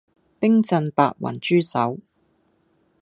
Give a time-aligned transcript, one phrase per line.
[0.39, 1.99] 冰鎮白雲豬手